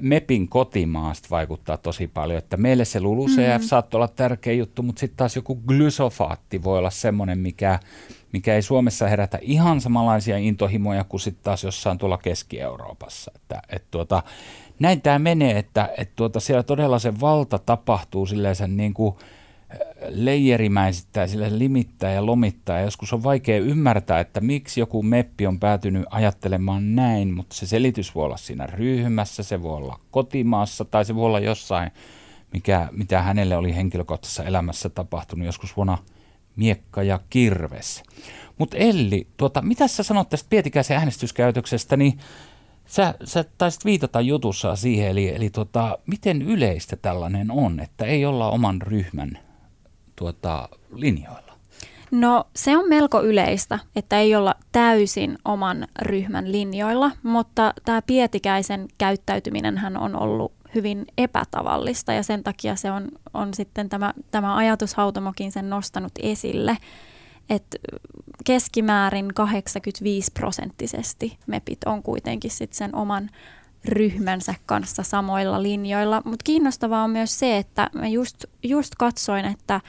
[0.00, 3.62] MEPin kotimaasta vaikuttaa tosi paljon, että meille se LULUCF mm-hmm.
[3.62, 7.78] saattaa olla tärkeä juttu, mutta sitten taas joku glysofaatti voi olla semmoinen, mikä,
[8.32, 13.32] mikä ei Suomessa herätä ihan samanlaisia intohimoja kuin sitten taas jossain tuolla Keski-Euroopassa.
[13.34, 14.22] Että, et tuota,
[14.82, 19.14] näin tämä menee, että et tuota, siellä todella se valta tapahtuu silleen sen niin kuin–
[20.08, 22.76] leijerimäisittää, sille limittää ja lomittaa.
[22.76, 27.66] Ja joskus on vaikea ymmärtää, että miksi joku meppi on päätynyt ajattelemaan näin, mutta se
[27.66, 31.90] selitys voi olla siinä ryhmässä, se voi olla kotimaassa tai se voi olla jossain,
[32.52, 35.98] mikä, mitä hänelle oli henkilökohtaisessa elämässä tapahtunut joskus vuonna
[36.56, 38.02] miekka ja kirves.
[38.58, 42.18] Mutta Elli, tuota, mitä sä sanot tästä Pietikäisen äänestyskäytöksestä, niin
[42.92, 48.26] Sä, sä taisit viitata jutussa siihen, eli, eli tota, miten yleistä tällainen on, että ei
[48.26, 49.38] olla oman ryhmän
[50.16, 51.52] tuota, linjoilla?
[52.10, 58.88] No se on melko yleistä, että ei olla täysin oman ryhmän linjoilla, mutta tämä pietikäisen
[58.98, 64.56] käyttäytyminen hän on ollut hyvin epätavallista ja sen takia se on, on sitten tämä, tämä
[64.56, 66.76] ajatushautomokin sen nostanut esille,
[67.54, 67.78] että
[68.44, 73.30] keskimäärin 85 prosenttisesti MEPit on kuitenkin sitten sen oman
[73.84, 76.22] ryhmänsä kanssa samoilla linjoilla.
[76.24, 79.80] Mutta kiinnostavaa on myös se, että mä just, just katsoin, että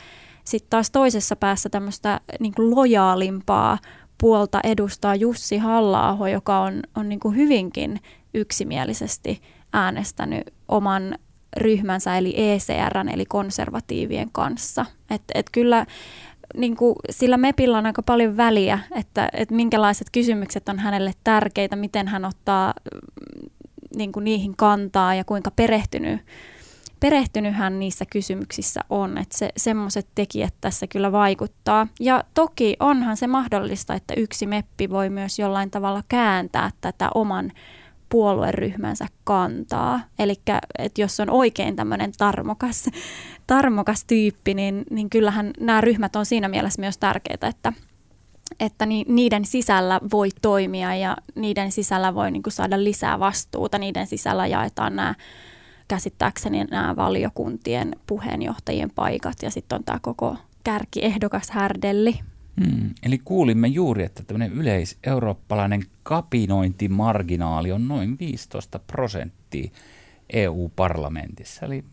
[0.44, 3.78] sitten taas toisessa päässä tämmöistä niin lojaalimpaa
[4.18, 8.00] puolta edustaa Jussi halla joka on, on niin hyvinkin
[8.34, 9.42] yksimielisesti
[9.74, 11.16] äänestänyt oman
[11.58, 14.86] ryhmänsä eli ECRn eli konservatiivien kanssa.
[15.10, 15.86] Että et kyllä
[16.58, 21.76] niin kuin, sillä MEPillä on aika paljon väliä, että, että minkälaiset kysymykset on hänelle tärkeitä,
[21.76, 22.74] miten hän ottaa
[23.96, 26.22] niin kuin niihin kantaa ja kuinka perehtynyt,
[27.00, 29.18] perehtynyt hän niissä kysymyksissä on.
[29.18, 31.88] Että se, semmoiset tekijät tässä kyllä vaikuttaa.
[32.00, 37.52] Ja toki onhan se mahdollista, että yksi meppi voi myös jollain tavalla kääntää tätä oman
[38.14, 40.00] puolueryhmänsä kantaa.
[40.20, 40.34] Eli
[40.98, 42.90] jos on oikein tämmöinen tarmokas,
[43.48, 47.74] tarmokas tyyppi, niin, niin kyllähän nämä ryhmät on siinä mielessä myös tärkeitä, että,
[48.60, 53.78] että ni, niiden sisällä voi toimia ja niiden sisällä voi niin kuin saada lisää vastuuta.
[53.78, 55.16] Niiden sisällä jaetaan nämä
[55.88, 62.20] käsittääkseni nämä valiokuntien puheenjohtajien paikat ja sitten on tämä koko kärkiehdokas härdelli.
[62.62, 62.90] Hmm.
[63.04, 69.72] Eli kuulimme juuri, että tämmöinen yleiseurooppalainen kapinointimarginaali on noin 15 prosenttia
[70.34, 71.66] EU-parlamentissa.
[71.66, 71.84] Eli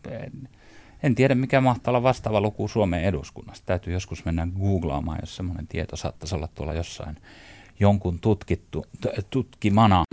[1.03, 3.63] en tiedä, mikä mahtaa olla vastaava luku Suomen eduskunnassa.
[3.65, 7.15] Täytyy joskus mennä googlaamaan, jos semmoinen tieto saattaisi olla tuolla jossain
[7.79, 8.85] jonkun tutkittu,
[9.29, 10.03] tutkimana.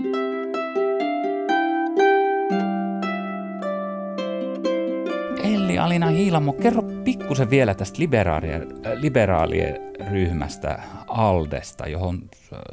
[5.43, 12.29] Elli Alina Hiilamo, kerro pikkusen vielä tästä liberaalien, liberaalien ryhmästä Aldesta, johon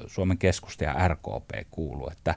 [0.08, 2.10] Suomen keskusta ja RKP kuuluu.
[2.12, 2.36] Että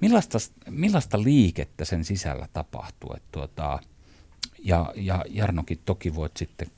[0.00, 0.38] millaista,
[0.70, 3.12] millaista liikettä sen sisällä tapahtuu?
[3.16, 3.78] Että tuota,
[4.58, 6.68] ja, ja Jarnokin toki voit sitten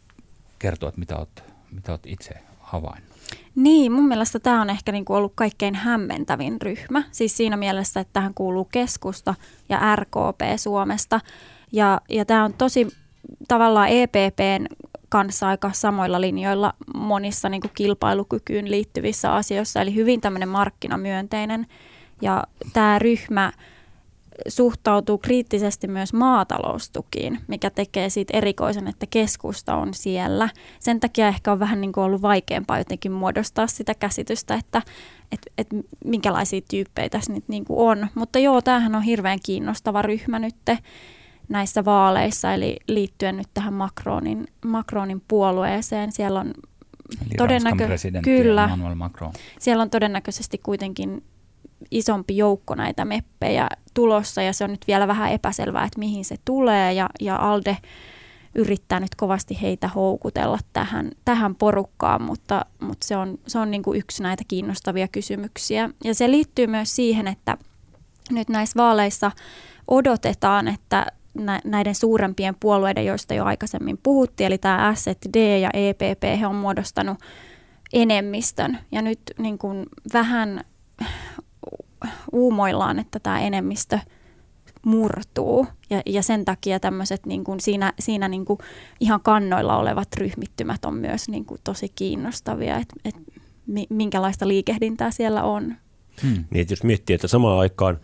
[0.59, 3.11] kertoa, että mitä olet, mitä olet itse havainnut.
[3.55, 7.03] Niin, mun mielestä tämä on ehkä niinku ollut kaikkein hämmentävin ryhmä.
[7.13, 9.35] Siis siinä mielessä, että tähän kuuluu keskusta
[9.69, 11.21] ja RKP Suomesta.
[11.73, 12.89] Ja, ja tämä on tosi
[13.49, 14.67] tavallaan EPPn
[15.11, 21.67] kanssa aika samoilla linjoilla monissa niin kuin kilpailukykyyn liittyvissä asioissa, eli hyvin tämmöinen markkinamyönteinen.
[22.23, 23.53] Ja tämä ryhmä
[24.49, 30.49] suhtautuu kriittisesti myös maataloustukiin, mikä tekee siitä erikoisen, että keskusta on siellä.
[30.79, 34.83] Sen takia ehkä on vähän niin kuin ollut vaikeampaa jotenkin muodostaa sitä käsitystä, että
[35.33, 35.67] et, et
[36.05, 38.09] minkälaisia tyyppejä tässä nyt niin kuin on.
[38.15, 40.57] Mutta joo, tämähän on hirveän kiinnostava ryhmä nyt
[41.51, 46.13] näissä vaaleissa, eli liittyen nyt tähän Macronin, Macronin puolueeseen.
[46.13, 46.55] Siellä on
[47.23, 47.89] Eli todennäkö-
[48.25, 49.33] kyllä, Macron.
[49.59, 51.25] Siellä on todennäköisesti kuitenkin
[51.91, 56.37] isompi joukko näitä meppejä tulossa ja se on nyt vielä vähän epäselvää, että mihin se
[56.45, 57.77] tulee ja, ja Alde
[58.55, 63.83] yrittää nyt kovasti heitä houkutella tähän, tähän porukkaan, mutta, mutta se on, se on niin
[63.83, 65.91] kuin yksi näitä kiinnostavia kysymyksiä.
[66.05, 67.59] Ja se liittyy myös siihen, että
[68.31, 69.31] nyt näissä vaaleissa
[69.89, 71.07] odotetaan, että
[71.65, 77.19] näiden suurempien puolueiden, joista jo aikaisemmin puhuttiin, eli tämä SD ja EPP, he on muodostanut
[77.93, 78.79] enemmistön.
[78.93, 80.65] Ja nyt niin kuin vähän
[82.33, 83.99] uumoillaan, että tämä enemmistö
[84.85, 85.67] murtuu.
[85.91, 88.59] Ja, ja sen takia tämmöiset niin kuin siinä, siinä niin kuin
[89.01, 93.15] ihan kannoilla olevat ryhmittymät on myös niin kuin tosi kiinnostavia, että et
[93.91, 95.75] minkälaista liikehdintää siellä on.
[96.23, 96.45] Hmm.
[96.51, 98.01] Niin, jos miettii, että samaan aikaan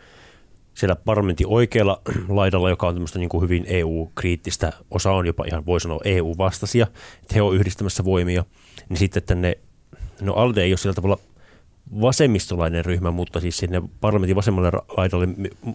[0.76, 5.66] siellä parlamentin oikealla laidalla, joka on tämmöistä niin kuin hyvin EU-kriittistä, osa on jopa ihan
[5.66, 6.86] voi sanoa EU-vastaisia,
[7.22, 8.44] että he on yhdistämässä voimia,
[8.88, 9.58] niin sitten tänne,
[10.20, 11.18] no ALDE ei ole sillä tavalla
[12.00, 15.28] vasemmistolainen ryhmä, mutta siis sinne parlamentin vasemmalle laidalle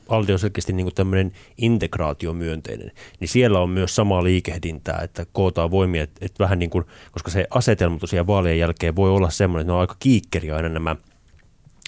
[0.09, 5.71] ALDE on selkeästi niin kuin tämmöinen integraatiomyönteinen, niin siellä on myös samaa liikehdintää, että kootaan
[5.71, 9.61] voimia, että, että vähän niin kuin, koska se asetelma tosiaan vaalien jälkeen voi olla semmoinen,
[9.61, 10.95] että ne on aika kiikkeri aina nämä,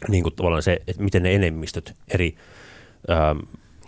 [0.08, 2.36] niin kuin tavallaan se, että miten ne enemmistöt eri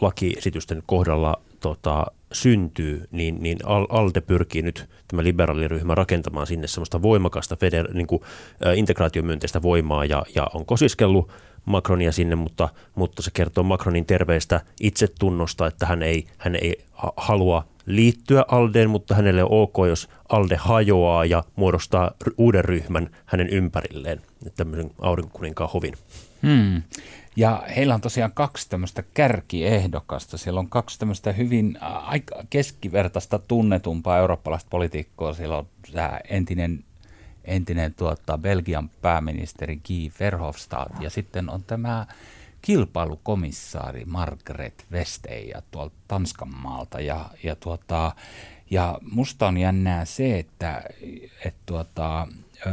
[0.01, 3.57] lakiesitysten kohdalla tota, syntyy, niin, niin
[3.89, 8.21] ALDE pyrkii nyt tämä liberaaliryhmä rakentamaan sinne semmoista voimakasta feder, niin kuin,
[8.65, 11.31] ä, integraatiomyönteistä voimaa ja, ja on kosiskellut
[11.65, 16.85] Macronia sinne, mutta, mutta se kertoo Macronin terveestä itsetunnosta, että hän ei, hän ei
[17.17, 23.49] halua liittyä Aldeen, mutta hänelle on ok, jos Alde hajoaa ja muodostaa uuden ryhmän hänen
[23.49, 24.21] ympärilleen,
[24.55, 25.93] tämmöisen aurinkokuninkaan hovin.
[26.41, 26.81] Hmm.
[27.35, 30.37] Ja heillä on tosiaan kaksi tämmöistä kärkiehdokasta.
[30.37, 35.33] Siellä on kaksi tämmöistä hyvin aika keskivertaista tunnetumpaa eurooppalaista poliitikkoa.
[35.33, 36.83] Siellä on tämä entinen,
[37.45, 42.05] entinen tuota, Belgian pääministeri Guy Verhofstadt ja sitten on tämä
[42.61, 46.99] kilpailukomissaari Margaret Vestager tuolta Tanskan maalta.
[46.99, 48.15] Ja, ja, tuota,
[48.69, 50.83] ja musta on jännää se, että
[51.45, 52.27] et tuota,
[52.65, 52.69] ö,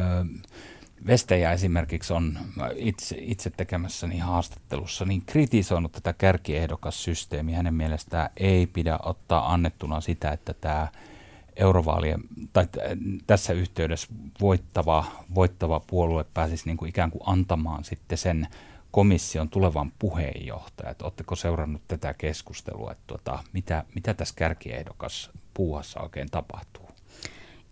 [1.06, 2.38] Vestejä esimerkiksi on
[2.76, 7.56] itse, itse tekemässäni haastattelussa niin kritisoinut tätä kärkiehdokassysteemiä.
[7.56, 10.88] Hänen mielestään ei pidä ottaa annettuna sitä, että tämä
[11.56, 12.20] eurovaalien,
[12.52, 12.68] tai
[13.26, 14.08] tässä yhteydessä
[14.40, 18.48] voittava, voittava puolue pääsisi niin kuin ikään kuin antamaan sitten sen
[18.90, 21.02] komission tulevan puheenjohtajat.
[21.02, 26.81] Oletteko seurannut tätä keskustelua, että tuota, mitä, mitä tässä kärkiehdokas puuhassa oikein tapahtuu?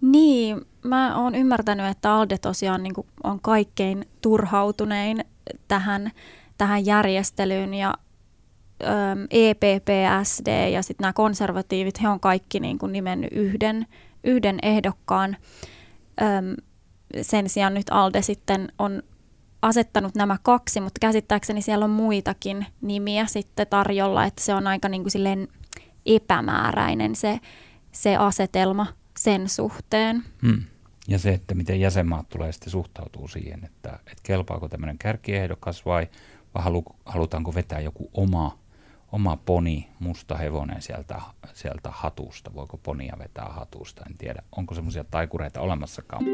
[0.00, 5.24] Niin, mä oon ymmärtänyt, että ALDE tosiaan niin on kaikkein turhautunein
[5.68, 6.10] tähän,
[6.58, 7.94] tähän järjestelyyn ja
[8.84, 9.88] äm, EPP,
[10.22, 13.86] SD ja sitten nämä konservatiivit, he on kaikki niin kuin nimennyt yhden,
[14.24, 15.36] yhden ehdokkaan.
[16.22, 16.54] Äm,
[17.22, 19.02] sen sijaan nyt ALDE sitten on
[19.62, 24.88] asettanut nämä kaksi, mutta käsittääkseni siellä on muitakin nimiä sitten tarjolla, että se on aika
[24.88, 25.48] niin kuin silleen
[26.06, 27.40] epämääräinen se,
[27.92, 28.86] se asetelma
[29.20, 30.24] sen suhteen.
[30.42, 30.62] Hmm.
[31.08, 36.08] Ja se, että miten jäsenmaat tulee sitten suhtautuu siihen, että, että kelpaako tämmöinen kärkiehdokas vai,
[36.54, 38.58] vai halu, halutaanko vetää joku oma,
[39.12, 41.20] oma poni, musta hevonen sieltä,
[41.52, 42.54] sieltä hatusta.
[42.54, 44.42] Voiko ponia vetää hatusta, en tiedä.
[44.56, 46.24] Onko semmoisia taikureita olemassakaan.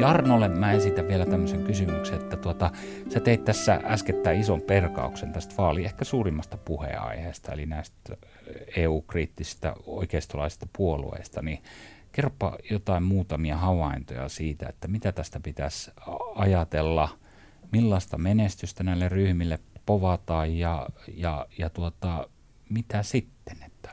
[0.00, 2.70] Jarnolle mä esitän vielä tämmöisen kysymyksen, että tuota,
[3.12, 8.16] sä teit tässä äskettäin ison perkauksen tästä vaali ehkä suurimmasta puheenaiheesta, eli näistä
[8.76, 11.62] EU-kriittisistä oikeistolaisista puolueista, niin
[12.12, 15.90] kerropa jotain muutamia havaintoja siitä, että mitä tästä pitäisi
[16.34, 17.08] ajatella,
[17.72, 22.28] millaista menestystä näille ryhmille povataan ja, ja, ja tuota,
[22.68, 23.90] mitä sitten, että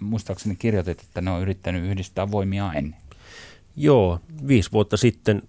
[0.00, 3.05] muistaakseni kirjoitit, että ne on yrittänyt yhdistää voimia ennen.
[3.76, 5.42] Joo, viisi vuotta sitten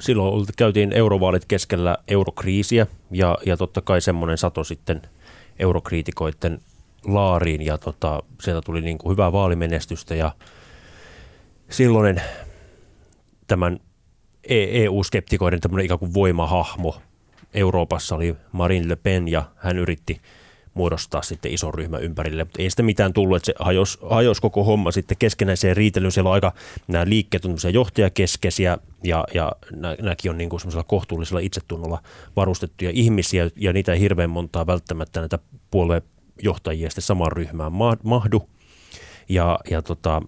[0.00, 5.02] silloin käytiin eurovaalit keskellä eurokriisiä ja, ja totta kai semmoinen sato sitten
[5.58, 6.60] eurokriitikoiden
[7.04, 10.32] laariin ja tota, sieltä tuli niin kuin hyvää vaalimenestystä ja
[11.70, 12.22] silloinen
[13.46, 13.80] tämän
[14.48, 16.96] EU-skeptikoiden e tämmöinen ikään kuin voimahahmo
[17.54, 20.20] Euroopassa oli Marine Le Pen ja hän yritti–
[20.74, 22.44] muodostaa sitten ison ryhmän ympärille.
[22.44, 26.12] Mutta ei sitä mitään tullut, että se hajosi, hajos koko homma sitten keskenäiseen riitelyyn.
[26.12, 26.52] Siellä on aika,
[26.88, 29.52] nämä liikkeet on johtajakeskeisiä ja, ja
[30.00, 32.02] nämäkin on niin kuin semmoisella kohtuullisella itsetunnolla
[32.36, 35.38] varustettuja ihmisiä ja niitä ei hirveän montaa välttämättä näitä
[35.70, 38.48] puoluejohtajia sitten samaan ryhmään mahdu.
[39.28, 40.22] Ja, ja tota,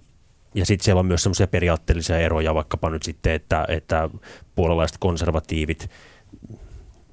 [0.55, 4.11] ja sitten siellä on myös semmoisia periaatteellisia eroja, vaikkapa nyt sitten, että, että
[4.55, 5.90] puolalaiset konservatiivit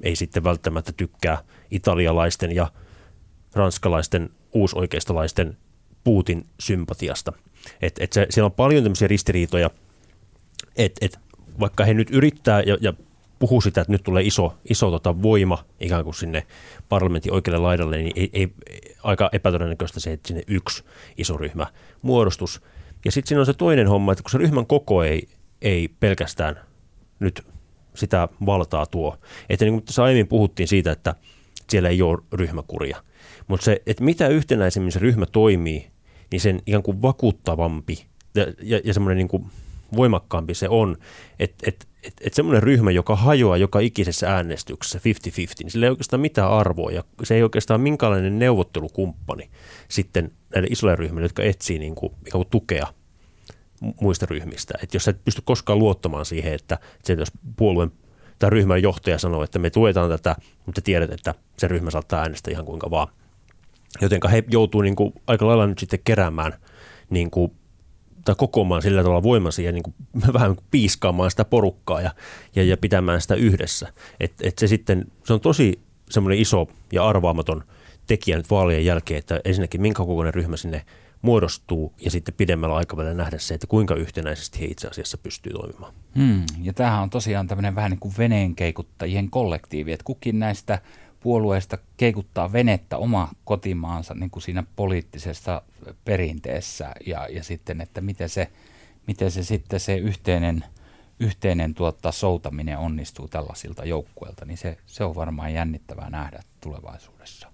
[0.04, 1.38] ei sitten välttämättä tykkää
[1.72, 2.72] italialaisten ja
[3.58, 5.58] ranskalaisten uusoikeistolaisten
[6.04, 7.34] Putin sympatiasta.
[7.82, 9.70] Et, et se, siellä on paljon tämmöisiä ristiriitoja,
[10.76, 11.20] että et,
[11.60, 12.94] vaikka he nyt yrittää ja, ja
[13.40, 16.48] puhuu sitä, että nyt tulee iso, iso tota voima ikään kuin sinne
[16.90, 18.54] parlamentin oikealle laidalle, niin ei, ei,
[19.04, 20.84] aika epätodennäköistä se, että sinne yksi
[21.18, 21.68] iso ryhmä
[22.02, 22.62] muodostus.
[23.06, 25.28] Ja sitten siinä on se toinen homma, että kun se ryhmän koko ei,
[25.62, 26.60] ei pelkästään
[27.20, 27.46] nyt
[27.96, 29.18] sitä valtaa tuo.
[29.50, 31.16] Että niin kuin tässä aiemmin puhuttiin siitä, että
[31.70, 33.04] siellä ei ole ryhmäkuria.
[33.48, 35.88] Mutta se, että mitä yhtenäisemmin se ryhmä toimii,
[36.32, 38.06] niin sen ikään kuin vakuuttavampi
[38.36, 39.46] ja, ja, ja semmoinen niin kuin
[39.96, 40.98] voimakkaampi se on.
[41.40, 45.02] Että et, että et semmoinen ryhmä, joka hajoaa joka ikisessä äänestyksessä 50-50,
[45.60, 49.50] niin sillä ei oikeastaan mitään arvoa ja se ei oikeastaan minkälainen neuvottelukumppani
[49.90, 52.88] sitten näille isoille ryhmille, jotka etsii niin kuin, ikään kuin tukea
[54.02, 54.74] muista ryhmistä.
[54.84, 57.92] Että jos sä et pysty koskaan luottamaan siihen, että se, jos puolueen
[58.40, 60.36] tai ryhmän johtaja sanoo, että me tuetaan tätä,
[60.66, 63.08] mutta tiedät, että se ryhmä saattaa äänestää ihan kuinka vaan.
[64.02, 66.54] Joten he joutuu niin kuin aika lailla nyt sitten keräämään
[67.10, 67.52] niin kuin
[68.26, 69.96] tai kokoamaan sillä tavalla voimasi ja niin kuin,
[70.34, 72.12] vähän piiskaamaan sitä porukkaa ja,
[72.56, 73.94] ja, ja pitämään sitä yhdessä.
[74.20, 75.80] Et, et se sitten, se on tosi
[76.10, 77.64] semmoinen iso ja arvaamaton
[78.08, 80.86] tekijä nyt vaalien jälkeen, että ensinnäkin minkä kokoinen ryhmä sinne
[81.28, 85.94] muodostuu ja sitten pidemmällä aikavälillä nähdä se, että kuinka yhtenäisesti he itse asiassa pystyy toimimaan.
[86.16, 90.82] Hmm, ja tämähän on tosiaan tämmöinen vähän niin kuin veneenkeikuttajien kollektiivi, että kukin näistä
[91.20, 95.62] puolueista keikuttaa venettä oma kotimaansa niin kuin siinä poliittisessa
[96.06, 98.52] perinteessä ja, ja sitten, että miten se,
[99.08, 100.64] miten se sitten se yhteinen,
[101.20, 107.47] yhteinen tuota, soutaminen onnistuu tällaisilta joukkueilta, niin se, se on varmaan jännittävää nähdä tulevaisuudessa.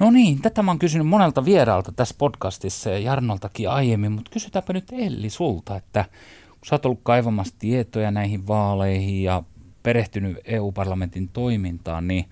[0.00, 4.72] No niin, tätä mä oon kysynyt monelta vieraalta tässä podcastissa ja Jarnoltakin aiemmin, mutta kysytäänpä
[4.72, 6.04] nyt Elli sulta, että
[6.50, 9.42] kun sä oot ollut kaivamassa tietoja näihin vaaleihin ja
[9.82, 12.24] perehtynyt EU-parlamentin toimintaan, niin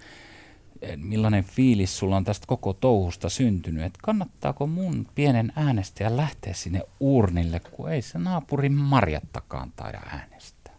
[0.82, 6.52] eh, millainen fiilis sulla on tästä koko touhusta syntynyt, että kannattaako mun pienen äänestäjän lähteä
[6.52, 10.74] sinne urnille, kun ei se naapurin marjattakaan taida äänestää?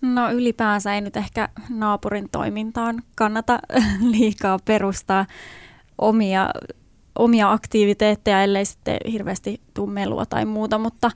[0.00, 3.58] No ylipäänsä ei nyt ehkä naapurin toimintaan kannata
[4.12, 5.26] liikaa perustaa
[6.00, 6.50] omia,
[7.18, 11.10] omia aktiviteetteja, ellei sitten hirveästi tule melua tai muuta, mutta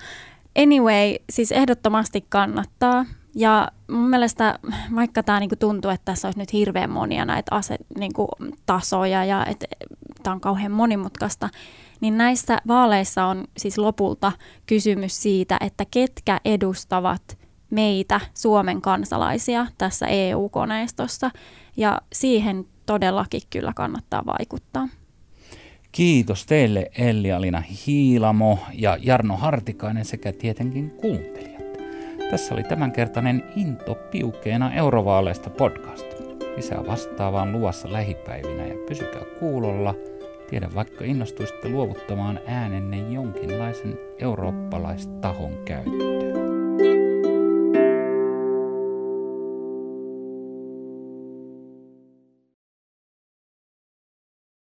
[0.59, 3.05] anyway, siis ehdottomasti kannattaa.
[3.37, 4.59] Ja mun mielestä,
[4.95, 8.29] vaikka tämä niinku tuntuu, että tässä olisi nyt hirveän monia näitä ase, niinku,
[8.67, 9.67] tasoja ja että
[10.23, 11.49] tämä on kauhean monimutkaista,
[12.01, 14.33] niin näissä vaaleissa on siis lopulta
[14.67, 17.39] kysymys siitä, että ketkä edustavat
[17.71, 21.31] meitä, Suomen kansalaisia, tässä EU-koneistossa.
[21.77, 24.89] Ja siihen todellakin kyllä kannattaa vaikuttaa.
[25.93, 31.65] Kiitos teille Elli-Alina Hiilamo ja Jarno Hartikainen sekä tietenkin kuuntelijat.
[32.31, 36.07] Tässä oli tämänkertainen Into piukeena eurovaaleista podcast.
[36.57, 39.95] Lisää vastaavaan luvassa lähipäivinä ja pysykää kuulolla.
[40.51, 46.44] Tiedä vaikka innostuisitte luovuttamaan äänenne jonkinlaisen eurooppalaistahon käyttöön.